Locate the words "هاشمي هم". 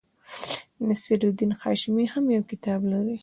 1.61-2.25